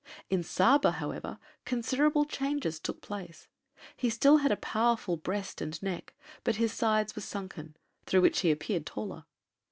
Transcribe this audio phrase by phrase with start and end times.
[0.31, 3.47] In Saba, however, considerable changes took place.
[3.95, 7.77] He still had a powerful breast and neck, but his sides were sunken,
[8.07, 9.25] through which he appeared taller.